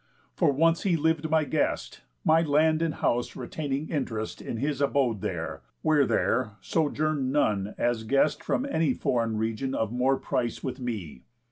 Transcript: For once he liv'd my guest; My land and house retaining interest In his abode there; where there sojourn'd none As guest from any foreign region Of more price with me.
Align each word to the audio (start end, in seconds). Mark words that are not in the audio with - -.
For 0.33 0.51
once 0.51 0.81
he 0.81 0.97
liv'd 0.97 1.29
my 1.29 1.43
guest; 1.43 2.01
My 2.25 2.41
land 2.41 2.81
and 2.81 2.95
house 2.95 3.35
retaining 3.35 3.89
interest 3.89 4.41
In 4.41 4.57
his 4.57 4.81
abode 4.81 5.21
there; 5.21 5.61
where 5.83 6.07
there 6.07 6.53
sojourn'd 6.59 7.31
none 7.31 7.75
As 7.77 8.03
guest 8.03 8.43
from 8.43 8.65
any 8.65 8.95
foreign 8.95 9.37
region 9.37 9.75
Of 9.75 9.91
more 9.91 10.17
price 10.17 10.63
with 10.63 10.79
me. 10.79 11.25